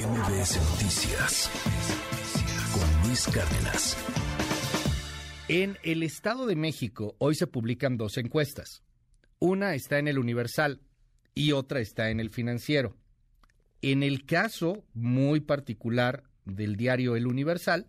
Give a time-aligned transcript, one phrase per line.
[0.00, 1.50] MBS Noticias
[2.72, 3.98] con Luis Cárdenas.
[5.48, 8.82] En el Estado de México hoy se publican dos encuestas.
[9.40, 10.80] Una está en el Universal
[11.34, 12.96] y otra está en el Financiero.
[13.82, 17.86] En el caso muy particular del diario El Universal,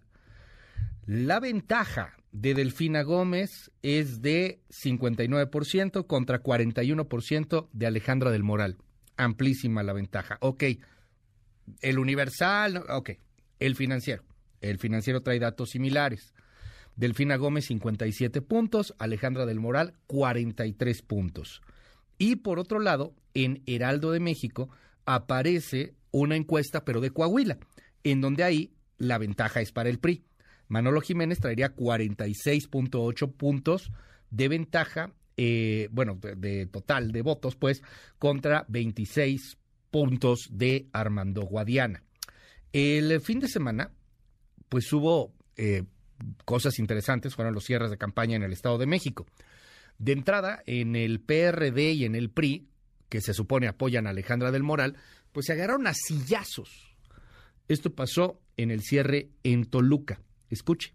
[1.05, 8.79] la ventaja de Delfina Gómez es de 59% contra 41% de Alejandra del Moral.
[9.15, 10.37] Amplísima la ventaja.
[10.41, 10.63] Ok,
[11.81, 13.11] el Universal, ok,
[13.59, 14.23] el financiero.
[14.61, 16.33] El financiero trae datos similares.
[16.95, 21.61] Delfina Gómez 57 puntos, Alejandra del Moral 43 puntos.
[22.17, 24.69] Y por otro lado, en Heraldo de México
[25.05, 27.57] aparece una encuesta, pero de Coahuila,
[28.03, 30.23] en donde ahí la ventaja es para el PRI.
[30.67, 33.91] Manolo Jiménez traería 46.8 puntos
[34.29, 37.81] de ventaja, eh, bueno, de, de, total de votos, pues,
[38.19, 39.57] contra 26
[39.91, 42.03] puntos de Armando Guadiana.
[42.73, 43.91] El fin de semana,
[44.69, 45.83] pues hubo eh,
[46.45, 49.27] cosas interesantes, fueron los cierres de campaña en el Estado de México.
[49.97, 52.67] De entrada, en el PRD y en el PRI,
[53.09, 54.95] que se supone apoyan a Alejandra del Moral,
[55.31, 56.95] pues se agarraron a sillazos.
[57.67, 60.21] Esto pasó en el cierre en Toluca.
[60.49, 60.93] Escuche.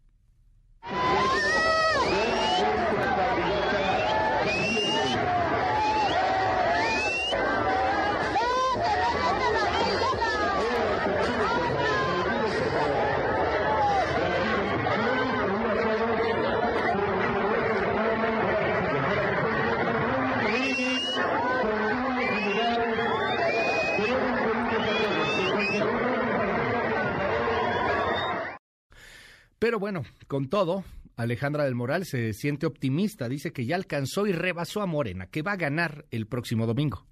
[29.59, 30.85] Pero bueno, con todo,
[31.17, 35.41] Alejandra del Moral se siente optimista, dice que ya alcanzó y rebasó a Morena, que
[35.41, 37.07] va a ganar el próximo domingo.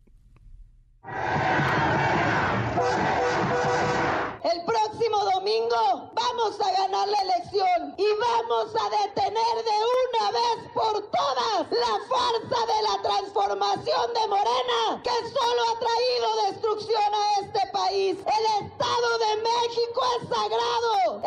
[4.44, 10.68] El próximo domingo vamos a ganar la elección y vamos a detener de una vez
[10.74, 17.40] por todas la farsa de la transformación de Morena que solo ha traído destrucción a
[17.40, 18.18] este país.
[18.18, 21.22] El Estado de México es sagrado.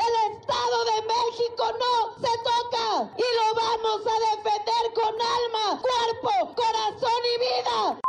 [3.17, 7.99] Y lo vamos a defender con alma, cuerpo, corazón y vida.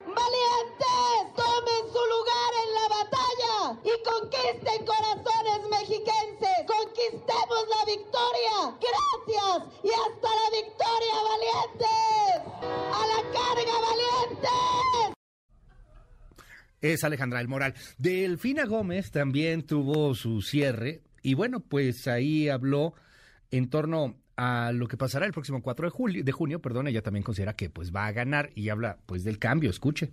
[0.00, 6.56] Valientes, tomen su lugar en la batalla y conquisten corazones mexiquenses.
[6.66, 8.56] Conquistemos la victoria.
[8.80, 12.40] Gracias y hasta la victoria, valientes.
[12.92, 15.16] A la carga, valientes.
[16.80, 17.74] Es Alejandra del Moral.
[17.98, 22.94] Delfina Gómez también tuvo su cierre y bueno, pues ahí habló
[23.50, 27.02] en torno a lo que pasará el próximo 4 de, julio, de junio, perdón, ella
[27.02, 30.12] también considera que pues va a ganar y habla pues del cambio, escuche.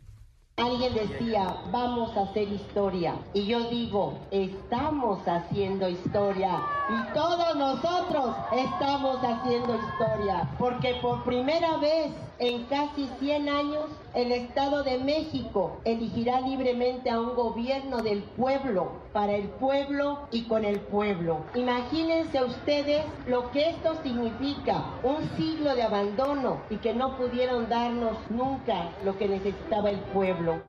[0.57, 3.15] Alguien decía, vamos a hacer historia.
[3.33, 6.61] Y yo digo, estamos haciendo historia.
[6.89, 10.49] Y todos nosotros estamos haciendo historia.
[10.59, 17.19] Porque por primera vez en casi 100 años, el Estado de México elegirá libremente a
[17.19, 21.37] un gobierno del pueblo, para el pueblo y con el pueblo.
[21.55, 24.83] Imagínense ustedes lo que esto significa.
[25.03, 30.63] Un siglo de abandono y que no pudieron darnos nunca lo que necesitaba el pueblo.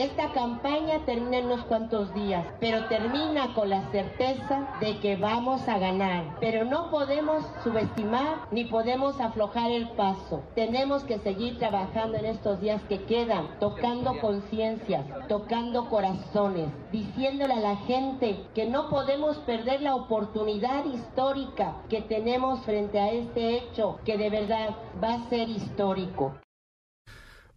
[0.00, 5.68] Esta campaña termina en unos cuantos días, pero termina con la certeza de que vamos
[5.68, 6.38] a ganar.
[6.40, 10.42] Pero no podemos subestimar ni podemos aflojar el paso.
[10.54, 17.60] Tenemos que seguir trabajando en estos días que quedan, tocando conciencias, tocando corazones, diciéndole a
[17.60, 23.98] la gente que no podemos perder la oportunidad histórica que tenemos frente a este hecho
[24.06, 24.70] que de verdad
[25.04, 26.32] va a ser histórico.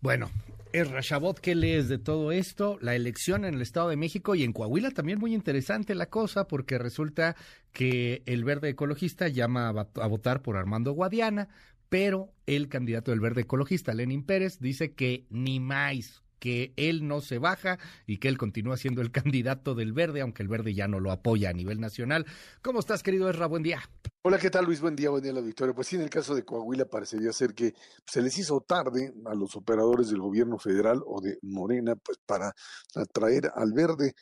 [0.02, 0.28] Bueno,
[0.74, 2.80] es Rashabot, ¿qué lees de todo esto?
[2.82, 6.48] La elección en el Estado de México y en Coahuila también muy interesante la cosa
[6.48, 7.36] porque resulta
[7.72, 11.48] que el verde ecologista llama a, votar por Armando Guadiana,
[11.90, 17.22] pero el candidato del verde ecologista, Lenin Pérez, dice que ni más, que él no
[17.22, 20.88] se baja y que él continúa siendo el candidato del verde, aunque el verde ya
[20.88, 22.26] no lo apoya a nivel nacional.
[22.64, 23.46] ¿Cómo estás, querido Esra?
[23.46, 23.82] Buen día.
[24.26, 24.80] Hola, ¿qué tal Luis?
[24.80, 25.76] Buen día, buen día la victoria.
[25.76, 27.74] Pues sí, en el caso de Coahuila parecería ser que
[28.06, 32.54] se les hizo tarde a los operadores del gobierno federal o de Morena, pues para
[32.96, 34.14] atraer al verde.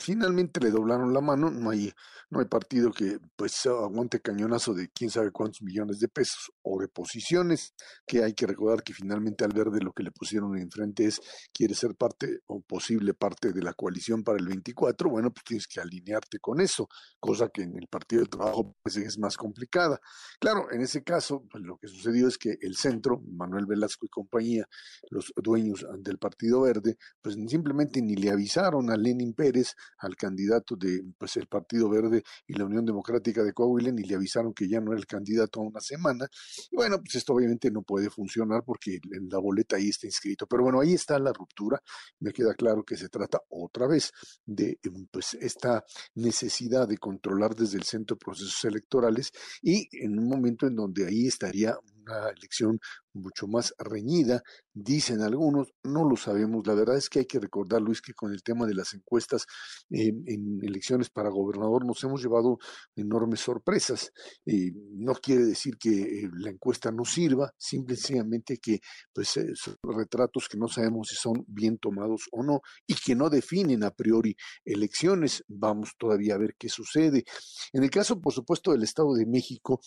[0.00, 1.92] Finalmente le doblaron la mano, no hay,
[2.30, 6.80] no hay partido que pues aguante cañonazo de quién sabe cuántos millones de pesos o
[6.80, 7.74] de posiciones,
[8.06, 11.20] que hay que recordar que finalmente al verde lo que le pusieron enfrente es
[11.52, 15.66] quiere ser parte o posible parte de la coalición para el 24, bueno, pues tienes
[15.66, 16.88] que alinearte con eso,
[17.20, 20.00] cosa que en el Partido del Trabajo pues, es más complicada.
[20.40, 24.08] Claro, en ese caso, pues, lo que sucedió es que el centro, Manuel Velasco y
[24.08, 24.66] compañía,
[25.10, 30.76] los dueños del Partido Verde, pues simplemente ni le avisaron a Lenin Pérez, al candidato
[30.76, 34.68] de pues el Partido Verde y la Unión Democrática de Coahuila, ni le avisaron que
[34.68, 36.28] ya no era el candidato a una semana.
[36.70, 40.46] Y bueno, pues esto obviamente no puede funcionar porque en la boleta ahí está inscrito.
[40.46, 41.80] Pero bueno, ahí está la ruptura.
[42.20, 44.12] Me queda claro que se trata otra vez
[44.44, 44.78] de
[45.10, 45.84] pues esta
[46.14, 49.30] necesidad de controlar desde el centro procesos electorales
[49.62, 51.76] y en un momento en donde ahí estaría
[52.06, 52.78] una elección
[53.16, 54.42] mucho más reñida,
[54.72, 56.66] dicen algunos, no lo sabemos.
[56.66, 59.46] La verdad es que hay que recordar, Luis, que con el tema de las encuestas
[59.90, 62.58] en elecciones para gobernador nos hemos llevado
[62.94, 64.12] enormes sorpresas.
[64.44, 68.80] no quiere decir que eh, la encuesta no sirva, simplemente que
[69.12, 73.14] pues, eh, son retratos que no sabemos si son bien tomados o no y que
[73.14, 75.44] no definen a priori elecciones.
[75.48, 77.24] Vamos todavía a ver qué sucede.
[77.72, 79.80] En el caso, por supuesto, del Estado de México,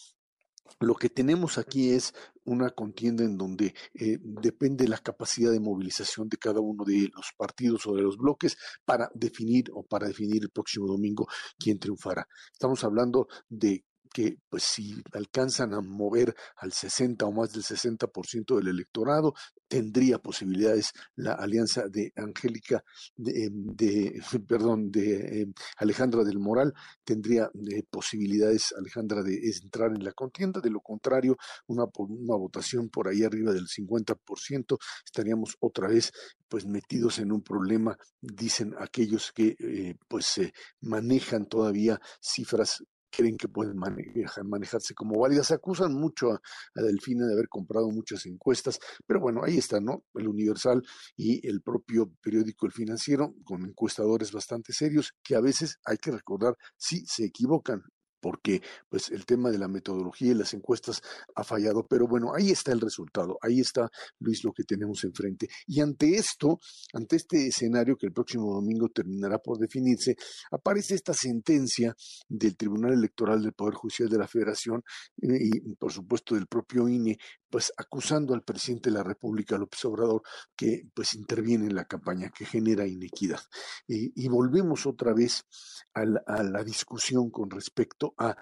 [0.80, 2.14] lo que tenemos aquí es
[2.46, 7.32] una contienda en donde eh, depende la capacidad de movilización de cada uno de los
[7.38, 11.28] partidos o de los bloques para definir o para definir el próximo domingo
[11.58, 12.28] quién triunfará.
[12.52, 18.58] Estamos hablando de que pues si alcanzan a mover al 60 o más del 60%
[18.58, 19.34] del electorado,
[19.68, 22.84] tendría posibilidades la alianza de Angélica,
[23.16, 23.76] de, em,
[24.48, 26.74] perdón, de em, Alejandra del Moral,
[27.04, 32.90] tendría eh, posibilidades Alejandra de entrar en la contienda, de lo contrario, una, una votación
[32.90, 36.12] por ahí arriba del 50%, estaríamos otra vez
[36.48, 40.42] pues metidos en un problema, dicen aquellos que eh, pues
[40.82, 45.52] manejan todavía cifras creen que pueden manejarse como válidas.
[45.52, 50.04] Acusan mucho a, a, Delfina de haber comprado muchas encuestas, pero bueno, ahí está, ¿no?
[50.14, 50.82] El Universal
[51.16, 56.12] y el propio periódico El Financiero, con encuestadores bastante serios, que a veces hay que
[56.12, 57.84] recordar, sí se equivocan
[58.20, 61.02] porque pues el tema de la metodología y las encuestas
[61.36, 63.90] ha fallado, pero bueno, ahí está el resultado, ahí está
[64.20, 65.50] Luis lo que tenemos enfrente.
[65.68, 66.60] Y ante esto,
[66.94, 70.16] ante este escenario que el próximo domingo terminará por definirse,
[70.52, 71.96] aparece esta sentencia
[72.28, 74.84] del Tribunal Electoral del Poder Judicial de la Federación
[75.22, 77.18] eh, y por supuesto del propio INE,
[77.50, 80.22] pues acusando al presidente de la República, López Obrador,
[80.56, 83.42] que pues interviene en la campaña, que genera inequidad.
[83.88, 85.46] y volvemos otra vez
[85.94, 88.36] a la discusión con respecto a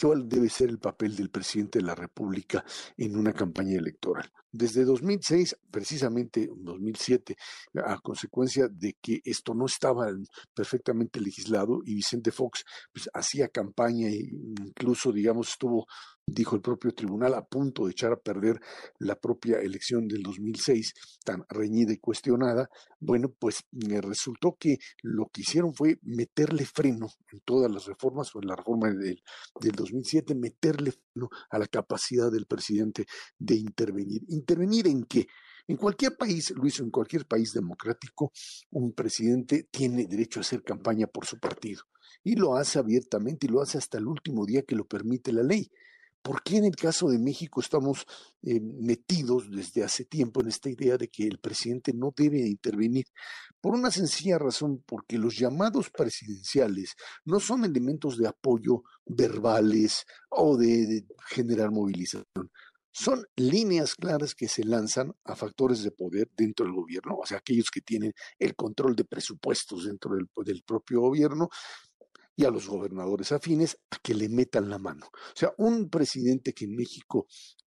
[0.00, 2.64] cuál debe ser el papel del presidente de la República
[2.96, 4.30] en una campaña electoral.
[4.56, 7.36] Desde 2006, precisamente 2007,
[7.84, 10.06] a consecuencia de que esto no estaba
[10.54, 15.86] perfectamente legislado y Vicente Fox pues, hacía campaña e incluso, digamos, estuvo
[16.26, 18.60] dijo el propio tribunal, a punto de echar a perder
[18.98, 25.26] la propia elección del 2006, tan reñida y cuestionada, bueno, pues me resultó que lo
[25.32, 29.22] que hicieron fue meterle freno en todas las reformas, o en la reforma del,
[29.60, 33.04] del 2007, meterle freno a la capacidad del presidente
[33.38, 34.22] de intervenir.
[34.44, 35.26] ¿Intervenir en qué?
[35.66, 38.30] En cualquier país, Luis, en cualquier país democrático,
[38.72, 41.84] un presidente tiene derecho a hacer campaña por su partido
[42.22, 45.42] y lo hace abiertamente y lo hace hasta el último día que lo permite la
[45.42, 45.70] ley.
[46.20, 48.06] ¿Por qué en el caso de México estamos
[48.42, 53.06] eh, metidos desde hace tiempo en esta idea de que el presidente no debe intervenir?
[53.62, 60.56] Por una sencilla razón, porque los llamados presidenciales no son elementos de apoyo verbales o
[60.56, 62.50] de, generar movilización.
[62.96, 67.38] Son líneas claras que se lanzan a factores de poder dentro del gobierno, o sea,
[67.38, 71.48] aquellos que tienen el control de presupuestos dentro del propio gobierno,
[72.36, 75.06] y a los gobernadores afines a que le metan la mano.
[75.06, 77.26] O sea, un presidente que en México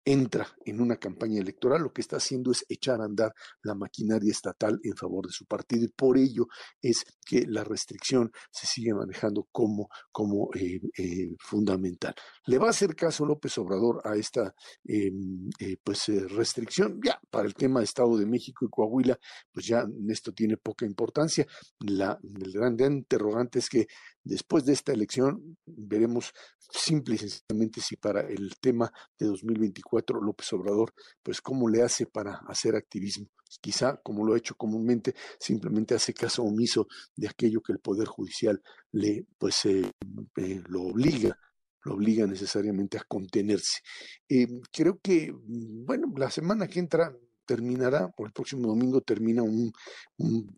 [0.09, 4.31] entra en una campaña electoral, lo que está haciendo es echar a andar la maquinaria
[4.31, 6.47] estatal en favor de su partido y por ello
[6.81, 12.15] es que la restricción se sigue manejando como, como eh, eh, fundamental.
[12.47, 17.01] ¿Le va a hacer caso López Obrador a esta em, eh, pues, restricción?
[17.05, 19.19] Ya, para el tema de Estado de México y Coahuila,
[19.53, 21.47] pues ya esto tiene poca importancia.
[21.81, 23.87] La, el gran interrogante es que
[24.25, 26.33] después de esta elección veremos
[26.71, 32.07] simple y sencillamente si para el tema de 2024 López Obrador, pues cómo le hace
[32.07, 33.27] para hacer activismo.
[33.61, 36.87] Quizá, como lo ha hecho comúnmente, simplemente hace caso omiso
[37.17, 38.63] de aquello que el Poder Judicial
[38.93, 39.91] le, pues, eh,
[40.37, 41.37] eh, lo obliga
[41.85, 43.81] lo obliga necesariamente a contenerse.
[44.29, 49.73] Eh, creo que, bueno, la semana que entra terminará, por el próximo domingo termina un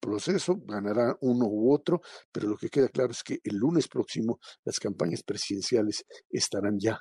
[0.01, 2.01] proceso, ganará uno u otro,
[2.33, 7.01] pero lo que queda claro es que el lunes próximo las campañas presidenciales estarán ya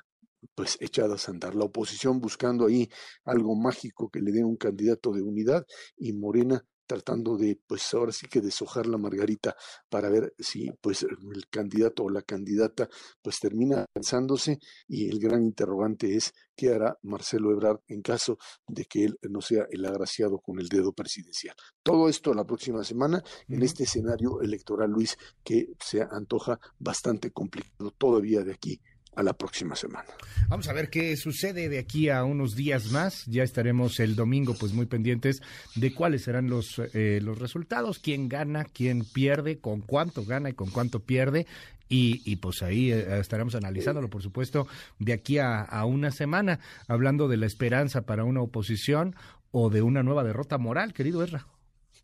[0.54, 1.54] pues echadas a andar.
[1.54, 2.88] La oposición buscando ahí
[3.24, 5.66] algo mágico que le dé un candidato de unidad
[5.96, 9.54] y Morena tratando de, pues ahora sí que deshojar la margarita
[9.88, 12.88] para ver si pues el candidato o la candidata
[13.22, 18.86] pues termina avanzándose y el gran interrogante es qué hará Marcelo Ebrard en caso de
[18.86, 21.54] que él no sea el agraciado con el dedo presidencial.
[21.84, 27.92] Todo esto la próxima semana en este escenario electoral, Luis, que se antoja bastante complicado
[27.92, 28.80] todavía de aquí
[29.14, 30.08] a la próxima semana.
[30.48, 33.26] Vamos a ver qué sucede de aquí a unos días más.
[33.26, 35.42] Ya estaremos el domingo pues muy pendientes
[35.74, 40.54] de cuáles serán los, eh, los resultados, quién gana, quién pierde, con cuánto gana y
[40.54, 41.46] con cuánto pierde.
[41.88, 46.60] Y, y pues ahí eh, estaremos analizándolo, por supuesto, de aquí a, a una semana,
[46.86, 49.16] hablando de la esperanza para una oposición
[49.50, 51.46] o de una nueva derrota moral, querido Erra.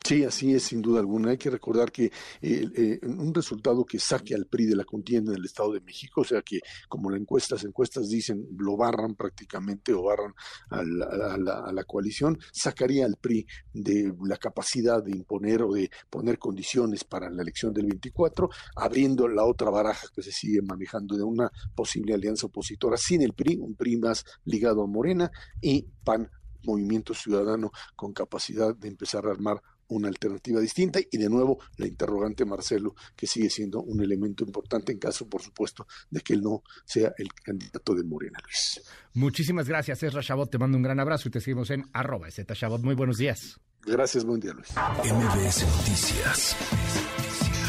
[0.07, 1.31] Sí, así es, sin duda alguna.
[1.31, 5.39] Hay que recordar que eh, un resultado que saque al PRI de la contienda en
[5.39, 9.93] el Estado de México, o sea que como las encuestas, encuestas dicen, lo barran prácticamente
[9.93, 10.33] o barran
[10.71, 15.91] a la, a la, coalición, sacaría al PRI de la capacidad de imponer o de
[16.09, 21.17] poner condiciones para la elección del 24, abriendo la otra baraja que se sigue manejando
[21.17, 25.85] de una posible alianza opositora sin el PRI, un PRI más ligado a Morena y
[26.05, 26.31] PAN
[26.67, 31.87] movimiento ciudadano con capacidad de empezar a armar una alternativa distinta y de nuevo la
[31.87, 36.43] interrogante Marcelo, que sigue siendo un elemento importante en caso, por supuesto, de que él
[36.43, 38.83] no sea el candidato de Morena, Luis.
[39.15, 42.83] Muchísimas gracias, Ezra Chabot, te mando un gran abrazo y te seguimos en arroba Chabot.
[42.83, 43.61] Muy buenos días.
[43.85, 44.69] Gracias, buen día, Luis.
[45.05, 46.57] MBS Noticias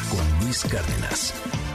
[0.09, 1.66] con Luis Cárdenas.